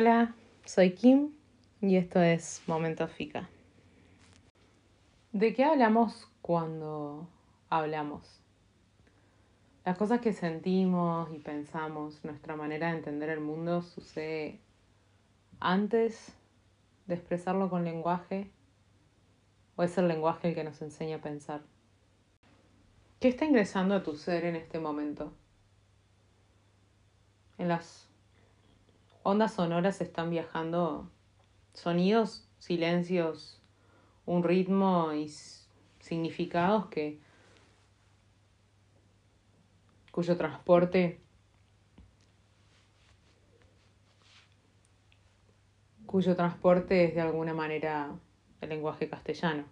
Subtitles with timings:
[0.00, 0.32] Hola,
[0.64, 1.32] soy Kim
[1.80, 3.48] y esto es Momento Fica.
[5.32, 7.28] ¿De qué hablamos cuando
[7.68, 8.40] hablamos?
[9.84, 14.60] Las cosas que sentimos y pensamos, nuestra manera de entender el mundo sucede
[15.58, 16.32] antes
[17.08, 18.52] de expresarlo con lenguaje
[19.74, 21.62] o es el lenguaje el que nos enseña a pensar.
[23.18, 25.32] ¿Qué está ingresando a tu ser en este momento?
[27.58, 28.07] En las
[29.28, 31.10] ondas sonoras están viajando
[31.74, 33.60] sonidos, silencios,
[34.24, 35.28] un ritmo y
[36.00, 37.20] significados que
[40.12, 41.20] cuyo transporte
[46.06, 48.18] cuyo transporte es de alguna manera
[48.62, 49.66] el lenguaje castellano.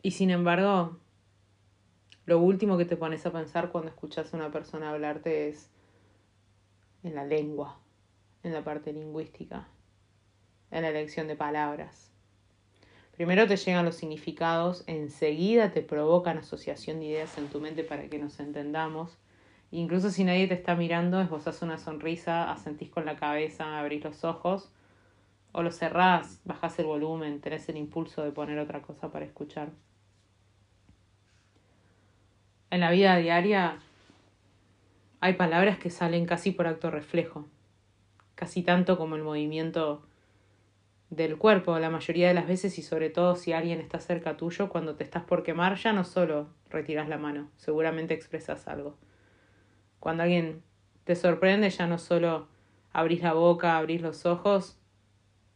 [0.00, 0.96] Y sin embargo,
[2.24, 5.70] lo último que te pones a pensar cuando escuchas a una persona hablarte es
[7.02, 7.78] en la lengua,
[8.42, 9.68] en la parte lingüística,
[10.70, 12.10] en la elección de palabras.
[13.18, 18.08] Primero te llegan los significados, enseguida te provocan asociación de ideas en tu mente para
[18.08, 19.18] que nos entendamos.
[19.70, 24.24] Incluso si nadie te está mirando, esbozas una sonrisa, asentís con la cabeza, abrís los
[24.24, 24.72] ojos
[25.52, 29.70] o los cerrás, bajás el volumen, tenés el impulso de poner otra cosa para escuchar.
[32.70, 33.80] En la vida diaria
[35.20, 37.46] hay palabras que salen casi por acto reflejo,
[38.34, 40.02] casi tanto como el movimiento
[41.10, 44.68] del cuerpo la mayoría de las veces y sobre todo si alguien está cerca tuyo,
[44.68, 48.96] cuando te estás por quemar ya no solo retiras la mano, seguramente expresas algo.
[50.00, 50.62] Cuando alguien
[51.04, 52.46] te sorprende ya no solo
[52.92, 54.78] abrís la boca, abrís los ojos,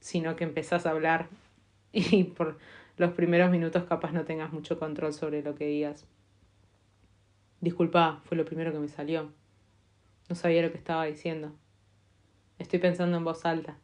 [0.00, 1.28] sino que empezás a hablar
[1.92, 2.58] y por
[2.96, 6.06] los primeros minutos capaz no tengas mucho control sobre lo que digas.
[7.60, 9.30] Disculpa, fue lo primero que me salió.
[10.28, 11.52] No sabía lo que estaba diciendo.
[12.58, 13.76] Estoy pensando en voz alta.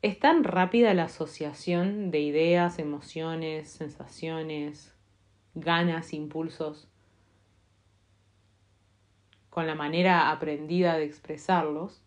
[0.00, 4.94] Es tan rápida la asociación de ideas, emociones, sensaciones,
[5.54, 6.88] ganas, impulsos,
[9.50, 12.00] con la manera aprendida de expresarlos,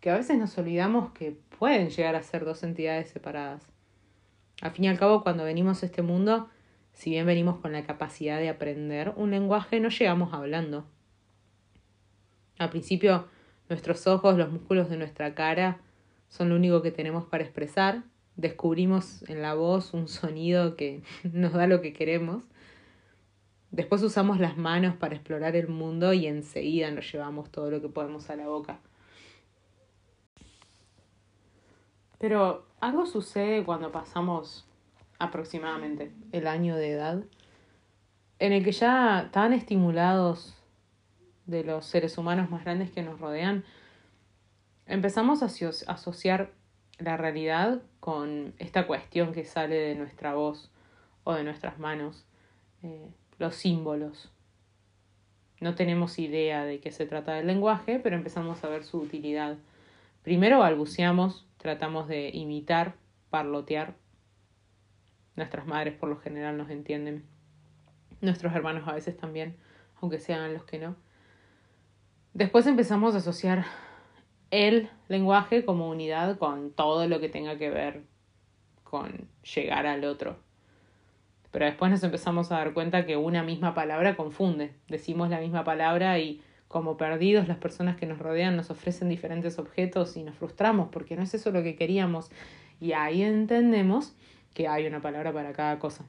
[0.00, 3.62] que a veces nos olvidamos que pueden llegar a ser dos entidades separadas.
[4.60, 6.48] Al fin y al cabo, cuando venimos a este mundo,
[6.92, 10.84] si bien venimos con la capacidad de aprender un lenguaje, no llegamos hablando.
[12.58, 13.26] Al principio,
[13.68, 15.78] nuestros ojos, los músculos de nuestra cara
[16.28, 18.02] son lo único que tenemos para expresar.
[18.36, 22.44] Descubrimos en la voz un sonido que nos da lo que queremos.
[23.70, 27.88] Después usamos las manos para explorar el mundo y enseguida nos llevamos todo lo que
[27.88, 28.78] podemos a la boca.
[32.18, 34.64] Pero algo sucede cuando pasamos
[35.18, 37.24] aproximadamente el año de edad,
[38.38, 40.56] en el que ya tan estimulados
[41.46, 43.64] de los seres humanos más grandes que nos rodean,
[44.86, 45.46] empezamos a
[45.92, 46.52] asociar
[46.98, 50.70] la realidad con esta cuestión que sale de nuestra voz
[51.24, 52.24] o de nuestras manos,
[52.82, 54.30] eh, los símbolos.
[55.60, 59.56] No tenemos idea de qué se trata del lenguaje, pero empezamos a ver su utilidad.
[60.22, 62.94] Primero balbuceamos, tratamos de imitar,
[63.30, 63.94] parlotear
[65.36, 67.24] Nuestras madres por lo general nos entienden.
[68.20, 69.56] Nuestros hermanos a veces también,
[70.00, 70.96] aunque sean los que no.
[72.34, 73.64] Después empezamos a asociar
[74.50, 78.02] el lenguaje como unidad con todo lo que tenga que ver
[78.82, 80.36] con llegar al otro.
[81.52, 84.74] Pero después nos empezamos a dar cuenta que una misma palabra confunde.
[84.88, 89.60] Decimos la misma palabra y como perdidos las personas que nos rodean nos ofrecen diferentes
[89.60, 92.32] objetos y nos frustramos porque no es eso lo que queríamos.
[92.80, 94.12] Y ahí entendemos
[94.54, 96.04] que hay una palabra para cada cosa.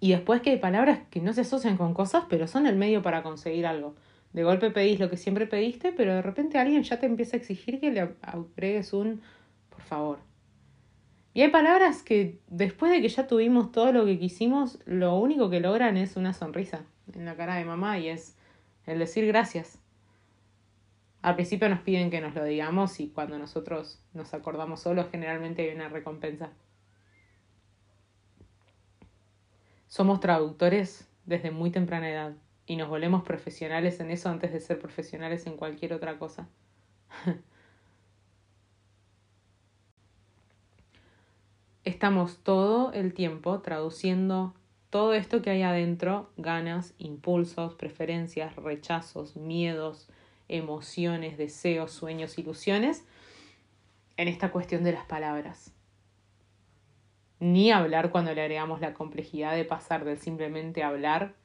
[0.00, 3.00] Y después que hay palabras que no se asocian con cosas, pero son el medio
[3.00, 3.94] para conseguir algo.
[4.32, 7.40] De golpe pedís lo que siempre pediste, pero de repente alguien ya te empieza a
[7.40, 9.22] exigir que le agregues un
[9.68, 10.18] por favor.
[11.34, 15.50] Y hay palabras que después de que ya tuvimos todo lo que quisimos, lo único
[15.50, 18.36] que logran es una sonrisa en la cara de mamá y es
[18.86, 19.78] el decir gracias.
[21.22, 25.62] Al principio nos piden que nos lo digamos y cuando nosotros nos acordamos solos generalmente
[25.62, 26.50] hay una recompensa.
[29.86, 32.32] Somos traductores desde muy temprana edad
[32.70, 36.48] y nos volvemos profesionales en eso antes de ser profesionales en cualquier otra cosa.
[41.84, 44.54] Estamos todo el tiempo traduciendo
[44.88, 50.08] todo esto que hay adentro, ganas, impulsos, preferencias, rechazos, miedos,
[50.46, 53.04] emociones, deseos, sueños, ilusiones,
[54.16, 55.72] en esta cuestión de las palabras.
[57.40, 61.39] Ni hablar cuando le agregamos la complejidad de pasar del simplemente hablar,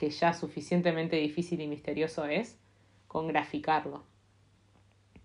[0.00, 2.58] que ya suficientemente difícil y misterioso es,
[3.06, 4.02] con graficarlo,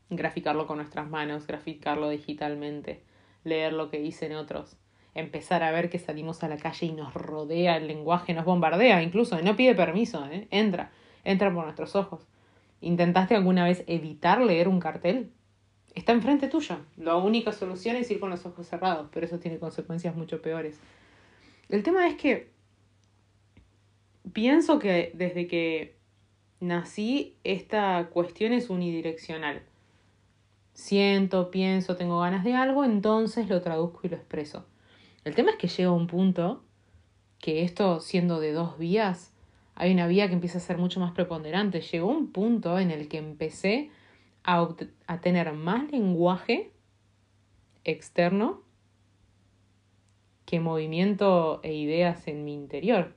[0.10, 3.02] graficarlo con nuestras manos, graficarlo digitalmente,
[3.46, 4.76] leer lo que dicen otros,
[5.14, 9.02] empezar a ver que salimos a la calle y nos rodea el lenguaje, nos bombardea
[9.02, 10.50] incluso, no pide permiso, ¿eh?
[10.52, 10.92] entra,
[11.24, 12.28] entra por nuestros ojos.
[12.82, 15.32] ¿Intentaste alguna vez evitar leer un cartel?
[15.94, 16.80] Está enfrente tuyo.
[16.98, 20.82] La única solución es ir con los ojos cerrados, pero eso tiene consecuencias mucho peores.
[21.70, 22.55] El tema es que
[24.34, 25.96] pienso que desde que
[26.60, 29.64] nací esta cuestión es unidireccional.
[30.74, 34.66] Siento, pienso, tengo ganas de algo, entonces lo traduzco y lo expreso.
[35.24, 36.64] El tema es que llega un punto
[37.40, 39.34] que esto siendo de dos vías,
[39.76, 41.82] hay una vía que empieza a ser mucho más preponderante.
[41.82, 43.92] Llegó un punto en el que empecé
[44.44, 44.68] a,
[45.08, 46.72] a tener más lenguaje
[47.84, 48.62] externo
[50.46, 53.14] que movimiento e ideas en mi interior.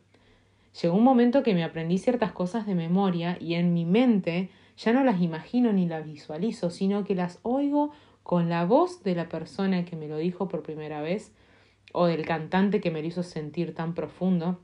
[0.80, 4.92] Llegó un momento que me aprendí ciertas cosas de memoria y en mi mente ya
[4.92, 7.90] no las imagino ni las visualizo, sino que las oigo
[8.22, 11.32] con la voz de la persona que me lo dijo por primera vez
[11.92, 14.60] o del cantante que me lo hizo sentir tan profundo.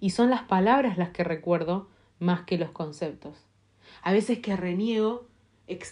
[0.00, 1.88] Y son las palabras las que recuerdo
[2.18, 3.44] más que los conceptos.
[4.02, 5.26] A veces que reniego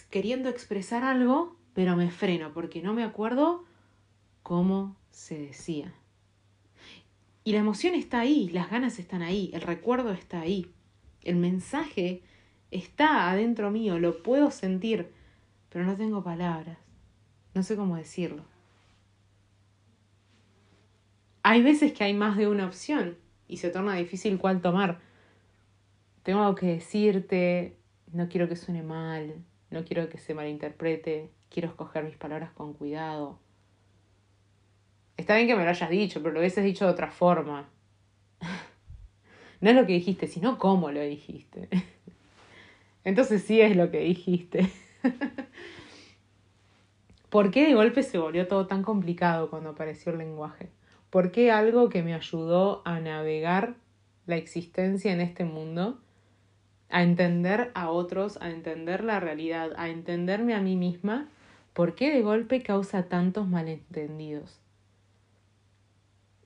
[0.09, 3.63] queriendo expresar algo, pero me freno porque no me acuerdo
[4.43, 5.93] cómo se decía.
[7.49, 10.71] Y la emoción está ahí, las ganas están ahí, el recuerdo está ahí,
[11.23, 12.21] el mensaje
[12.69, 15.11] está adentro mío, lo puedo sentir,
[15.69, 16.77] pero no tengo palabras,
[17.55, 18.45] no sé cómo decirlo.
[21.41, 23.17] Hay veces que hay más de una opción
[23.47, 24.99] y se torna difícil cuál tomar.
[26.21, 27.79] Tengo que decirte,
[28.13, 32.75] no quiero que suene mal, no quiero que se malinterprete, quiero escoger mis palabras con
[32.75, 33.39] cuidado.
[35.19, 37.67] Está bien que me lo hayas dicho, pero lo hubieses dicho de otra forma.
[39.59, 41.67] no es lo que dijiste, sino cómo lo dijiste.
[43.03, 44.71] Entonces sí es lo que dijiste.
[47.29, 50.69] ¿Por qué de golpe se volvió todo tan complicado cuando apareció el lenguaje?
[51.09, 53.75] ¿Por qué algo que me ayudó a navegar
[54.25, 55.99] la existencia en este mundo,
[56.89, 61.27] a entender a otros, a entender la realidad, a entenderme a mí misma,
[61.73, 64.61] ¿por qué de golpe causa tantos malentendidos?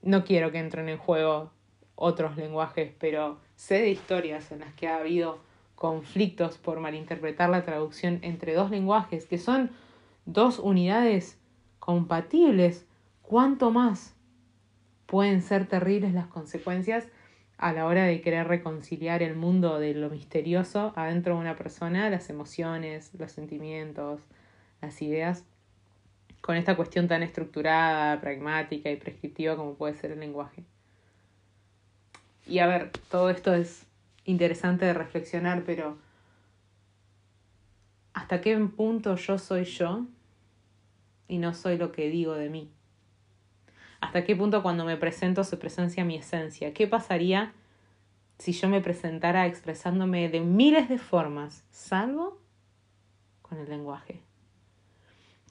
[0.04, 1.50] No quiero que entren en juego
[1.96, 5.38] otros lenguajes, pero sé de historias en las que ha habido
[5.74, 9.70] conflictos por malinterpretar la traducción entre dos lenguajes, que son
[10.26, 11.38] dos unidades
[11.80, 12.86] compatibles.
[13.22, 14.14] ¿Cuánto más?
[15.06, 17.06] pueden ser terribles las consecuencias
[17.56, 22.10] a la hora de querer reconciliar el mundo de lo misterioso adentro de una persona,
[22.10, 24.20] las emociones, los sentimientos,
[24.82, 25.44] las ideas,
[26.44, 30.62] con esta cuestión tan estructurada, pragmática y prescriptiva como puede ser el lenguaje.
[32.46, 33.86] Y a ver, todo esto es
[34.26, 35.96] interesante de reflexionar, pero
[38.12, 40.04] ¿hasta qué punto yo soy yo
[41.28, 42.70] y no soy lo que digo de mí?
[44.02, 46.74] hasta qué punto cuando me presento se presencia mi esencia.
[46.74, 47.54] ¿Qué pasaría
[48.38, 52.38] si yo me presentara expresándome de miles de formas, salvo
[53.40, 54.20] con el lenguaje?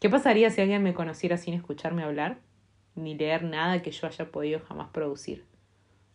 [0.04, 2.40] ¿Qué pasaría si alguien me conociera sin escucharme hablar,
[2.94, 5.46] ni leer nada que yo haya podido jamás producir?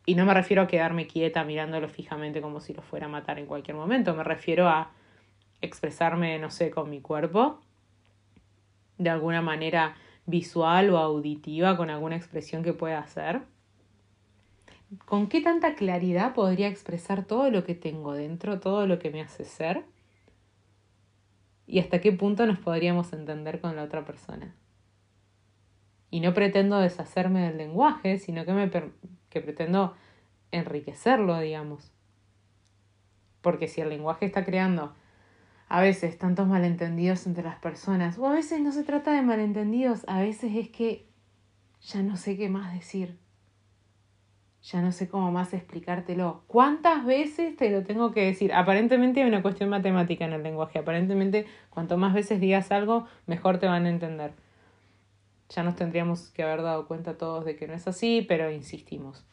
[0.05, 3.39] Y no me refiero a quedarme quieta mirándolo fijamente como si lo fuera a matar
[3.39, 4.91] en cualquier momento, me refiero a
[5.63, 7.61] expresarme, no sé, con mi cuerpo,
[8.99, 9.97] de alguna manera
[10.27, 13.41] visual o auditiva con alguna expresión que pueda hacer?
[15.07, 19.23] ¿Con qué tanta claridad podría expresar todo lo que tengo dentro, todo lo que me
[19.23, 19.85] hace ser?
[21.71, 24.55] ¿Y hasta qué punto nos podríamos entender con la otra persona?
[26.11, 28.71] Y no pretendo deshacerme del lenguaje, sino que, me
[29.29, 29.95] que pretendo
[30.51, 31.93] enriquecerlo, digamos.
[33.43, 34.95] Porque si el lenguaje está creando
[35.69, 40.05] a veces tantos malentendidos entre las personas, o a veces no se trata de malentendidos,
[40.09, 41.07] a veces es que
[41.83, 43.19] ya no sé qué más decir,
[44.63, 46.43] ya no sé cómo más explicártelo.
[46.47, 48.53] ¿Cuántas veces te lo tengo que decir?
[48.53, 53.59] Aparentemente hay una cuestión matemática en el lenguaje, aparentemente cuanto más veces digas algo, mejor
[53.59, 54.33] te van a entender.
[55.51, 59.25] Ya nos tendríamos que haber dado cuenta todos de que no es así, pero insistimos.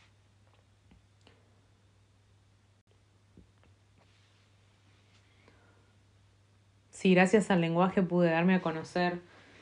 [7.05, 9.20] si gracias al lenguaje pude darme a conocer,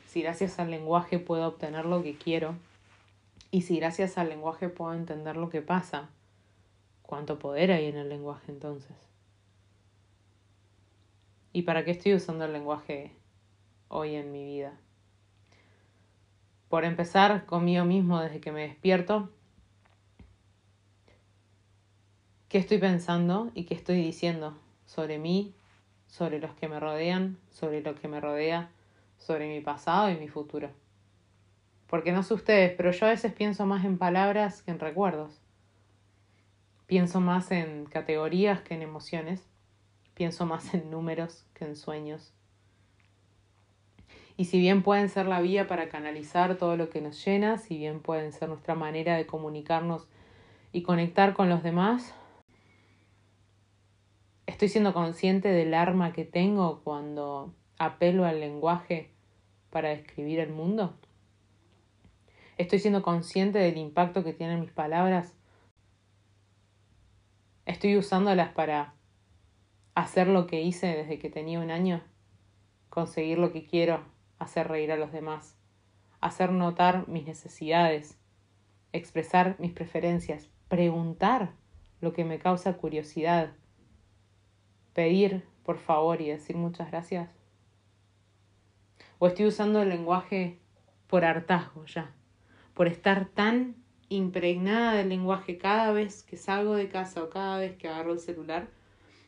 [0.07, 2.55] si gracias al lenguaje puedo obtener lo que quiero,
[3.53, 6.09] y si gracias al lenguaje puedo entender lo que pasa,
[7.03, 8.97] ¿cuánto poder hay en el lenguaje entonces?
[11.51, 13.15] ¿Y para qué estoy usando el lenguaje
[13.89, 14.73] hoy en mi vida?
[16.67, 19.29] Por empezar conmigo mismo desde que me despierto,
[22.49, 24.57] ¿qué estoy pensando y qué estoy diciendo
[24.87, 25.53] sobre mí,
[26.07, 28.71] sobre los que me rodean, sobre lo que me rodea,
[29.19, 30.71] sobre mi pasado y mi futuro.
[31.93, 35.39] Porque no sé ustedes, pero yo a veces pienso más en palabras que en recuerdos.
[36.87, 39.47] Pienso más en categorías que en emociones.
[40.15, 42.33] Pienso más en números que en sueños.
[44.37, 47.77] Y si bien pueden ser la vía para canalizar todo lo que nos llena, si
[47.77, 50.07] bien pueden ser nuestra manera de comunicarnos
[50.71, 52.15] y conectar con los demás,
[54.47, 59.11] estoy siendo consciente del arma que tengo cuando apelo al lenguaje
[59.69, 60.97] para describir el mundo.
[62.57, 65.35] Estoy siendo consciente del impacto que tienen mis palabras.
[67.65, 68.93] Estoy usándolas para
[69.95, 72.01] hacer lo que hice desde que tenía un año,
[72.89, 74.03] conseguir lo que quiero,
[74.37, 75.57] hacer reír a los demás,
[76.19, 78.19] hacer notar mis necesidades,
[78.91, 81.53] expresar mis preferencias, preguntar
[82.01, 83.53] lo que me causa curiosidad,
[84.93, 87.33] pedir por favor y decir muchas gracias.
[89.19, 90.59] O estoy usando el lenguaje
[91.07, 92.13] por hartazgo ya,
[92.73, 93.75] por estar tan
[94.09, 98.19] impregnada del lenguaje cada vez que salgo de casa o cada vez que agarro el
[98.19, 98.67] celular,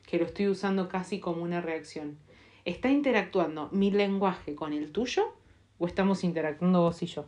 [0.05, 2.17] que lo estoy usando casi como una reacción.
[2.65, 5.35] ¿Está interactuando mi lenguaje con el tuyo
[5.77, 7.25] o estamos interactuando vos y yo?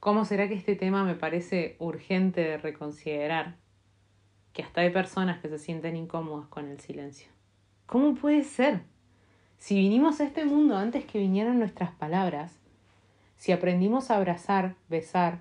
[0.00, 3.56] ¿Cómo será que este tema me parece urgente de reconsiderar?
[4.52, 7.30] Que hasta hay personas que se sienten incómodas con el silencio.
[7.86, 8.82] ¿Cómo puede ser?
[9.58, 12.52] Si vinimos a este mundo antes que vinieran nuestras palabras,
[13.36, 15.40] si aprendimos a abrazar, besar,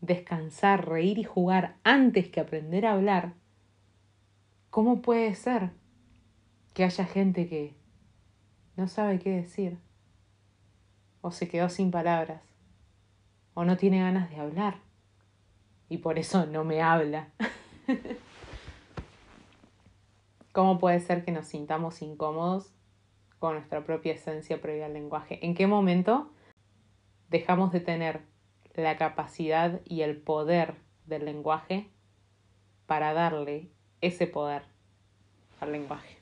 [0.00, 3.32] descansar, reír y jugar antes que aprender a hablar,
[4.70, 5.70] ¿Cómo puede ser
[6.74, 7.74] que haya gente que
[8.76, 9.78] no sabe qué decir?
[11.22, 12.42] O se quedó sin palabras.
[13.54, 14.76] O no tiene ganas de hablar.
[15.88, 17.30] Y por eso no me habla.
[20.52, 22.70] ¿Cómo puede ser que nos sintamos incómodos
[23.38, 25.44] con nuestra propia esencia previa al lenguaje?
[25.44, 26.32] ¿En qué momento
[27.28, 28.22] dejamos de tener
[28.74, 30.74] la capacidad y el poder
[31.06, 31.90] del lenguaje
[32.86, 34.62] para darle ese poder
[35.60, 36.16] al lenguaje.